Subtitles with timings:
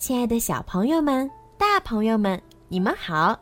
[0.00, 3.38] 亲爱的小朋友们、大朋友们，你们好！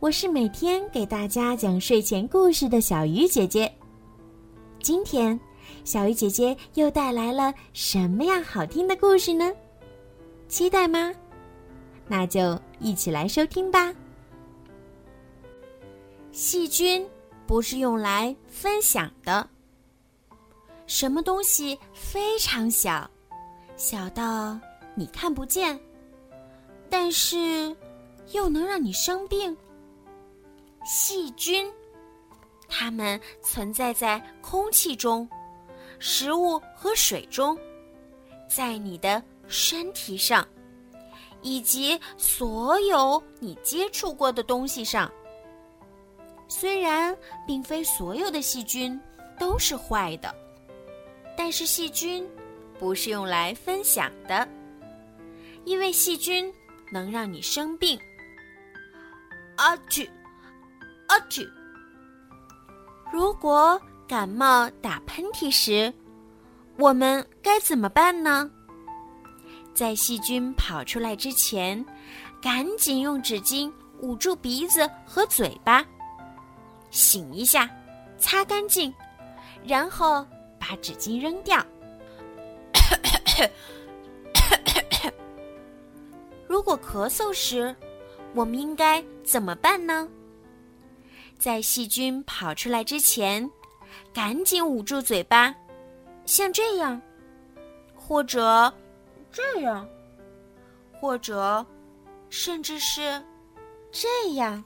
[0.00, 3.72] 我是每天给大家讲睡前故事的小鱼姐姐。
[4.82, 5.38] 今天，
[5.84, 9.52] 小鱼姐姐又带来了什么样好听的故事呢？
[10.48, 11.14] 期待吗？
[12.08, 13.94] 那就一起来收听吧。
[16.32, 17.08] 细菌
[17.46, 19.48] 不是用来分享的。
[20.88, 23.08] 什么东西非常小，
[23.76, 24.58] 小到……
[24.98, 25.78] 你看不见，
[26.90, 27.72] 但是
[28.32, 29.56] 又能让你生病。
[30.84, 31.72] 细菌，
[32.68, 35.28] 它们存在在空气中、
[36.00, 37.56] 食物和水中，
[38.48, 40.44] 在你的身体上，
[41.42, 45.08] 以及所有你接触过的东西上。
[46.48, 49.00] 虽然并非所有的细菌
[49.38, 50.34] 都是坏的，
[51.36, 52.28] 但是细菌
[52.80, 54.48] 不是用来分享的。
[55.64, 56.52] 因为细菌
[56.90, 57.98] 能让你生病。
[59.56, 60.08] 阿嚏，
[61.08, 61.48] 阿嚏！
[63.12, 65.92] 如果感冒打喷嚏时，
[66.76, 68.50] 我们该怎么办呢？
[69.74, 71.84] 在细菌跑出来之前，
[72.42, 75.84] 赶紧用纸巾捂住鼻子和嘴巴，
[76.90, 77.68] 醒一下，
[78.16, 78.92] 擦干净，
[79.64, 80.26] 然后
[80.58, 81.64] 把纸巾扔掉。
[86.48, 87.76] 如果咳嗽时，
[88.34, 90.08] 我们应该怎么办呢？
[91.38, 93.48] 在细菌跑出来之前，
[94.14, 95.54] 赶紧捂住嘴巴，
[96.24, 97.00] 像这样，
[97.94, 98.72] 或者
[99.30, 99.86] 这样，
[100.98, 101.64] 或者
[102.30, 103.22] 甚至是
[103.92, 104.64] 这样。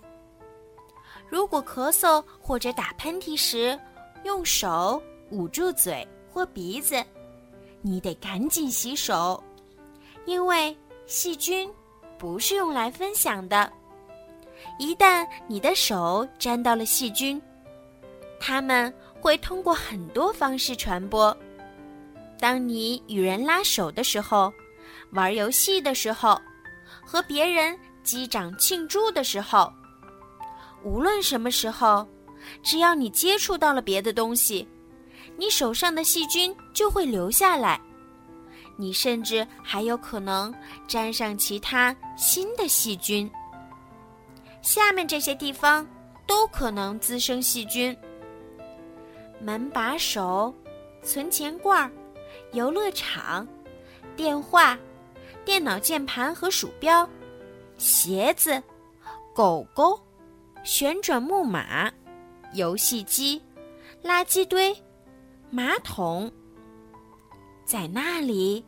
[1.28, 3.78] 如果咳嗽或者打喷嚏时，
[4.22, 7.04] 用手捂住嘴或鼻子，
[7.80, 9.42] 你得赶紧洗手，
[10.26, 10.76] 因为。
[11.06, 11.70] 细菌
[12.18, 13.70] 不是用来分享的。
[14.78, 17.40] 一旦你的手沾到了细菌，
[18.40, 21.36] 它们会通过很多方式传播。
[22.38, 24.52] 当你与人拉手的时候，
[25.12, 26.40] 玩游戏的时候，
[27.04, 29.72] 和别人击掌庆祝的时候，
[30.82, 32.06] 无论什么时候，
[32.62, 34.66] 只要你接触到了别的东西，
[35.36, 37.80] 你手上的细菌就会留下来。
[38.76, 40.54] 你甚至还有可能
[40.88, 43.30] 沾上其他新的细菌。
[44.62, 45.86] 下面这些地方
[46.26, 47.96] 都可能滋生细菌：
[49.40, 50.54] 门把手、
[51.02, 51.90] 存钱罐、
[52.52, 53.46] 游乐场、
[54.16, 54.78] 电话、
[55.44, 57.08] 电脑键盘和鼠标、
[57.76, 58.62] 鞋子、
[59.34, 60.00] 狗狗、
[60.62, 61.90] 旋转木马、
[62.54, 63.42] 游戏机、
[64.02, 64.76] 垃圾堆、
[65.50, 66.30] 马桶。
[67.64, 68.64] 在那里，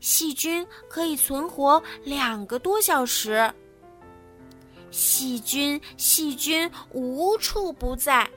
[0.00, 3.52] 细菌可以存活两个多小时。
[4.90, 8.28] 细菌，细菌无处不在，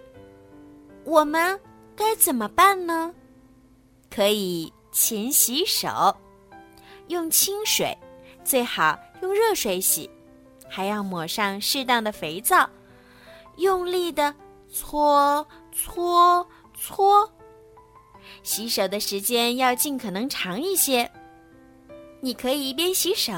[1.03, 1.59] 我们
[1.95, 3.13] 该怎么办呢？
[4.09, 6.15] 可以勤洗手，
[7.07, 7.97] 用清水，
[8.43, 10.09] 最好用热水洗，
[10.69, 12.69] 还要抹上适当的肥皂，
[13.57, 14.33] 用力的
[14.71, 17.29] 搓搓搓。
[18.43, 21.09] 洗手的时间要尽可能长一些。
[22.21, 23.33] 你可以一边洗手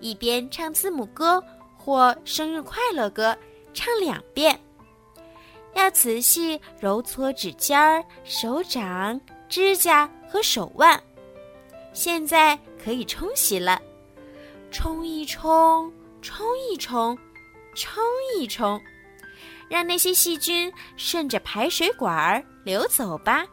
[0.00, 1.42] 一边唱字母歌
[1.76, 3.36] 或生日快乐歌，
[3.74, 4.58] 唱两遍。
[5.74, 11.00] 要仔细揉搓指尖儿、手掌、指甲和手腕。
[11.92, 13.80] 现在可以冲洗了，
[14.70, 17.16] 冲一冲，冲一冲，
[17.74, 18.02] 冲
[18.36, 18.80] 一冲，
[19.68, 23.46] 让那些细菌顺着排水管流走吧。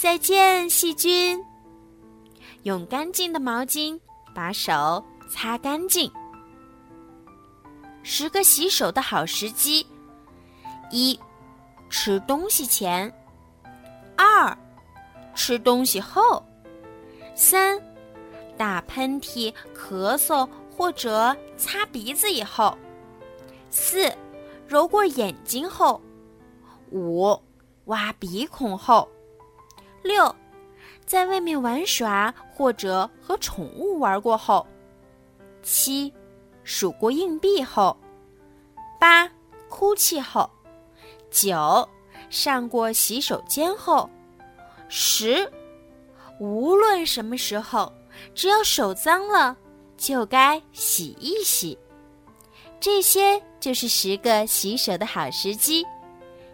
[0.00, 1.44] 再见，细菌。
[2.62, 3.98] 用干净的毛巾
[4.32, 6.08] 把手擦干净。
[8.04, 9.84] 十个洗手的好时机：
[10.92, 11.18] 一、
[11.90, 13.10] 吃东西前；
[14.16, 14.56] 二、
[15.34, 16.40] 吃东西后；
[17.34, 17.76] 三、
[18.56, 22.72] 打喷嚏、咳嗽或者擦鼻子以后；
[23.68, 24.08] 四、
[24.68, 26.00] 揉过眼睛后；
[26.92, 27.36] 五、
[27.86, 29.08] 挖鼻孔后。
[30.08, 30.34] 六，
[31.04, 34.66] 在外面玩耍或者和宠物玩过后；
[35.62, 36.10] 七，
[36.64, 37.94] 数过硬币后；
[38.98, 39.30] 八，
[39.68, 40.48] 哭泣后；
[41.30, 41.86] 九，
[42.30, 44.08] 上过洗手间后；
[44.88, 45.52] 十，
[46.40, 47.92] 无论什么时候，
[48.34, 49.54] 只要手脏了，
[49.98, 51.78] 就该洗一洗。
[52.80, 55.84] 这些就是十个洗手的好时机，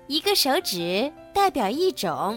[0.08, 2.36] 一个手指代表一种。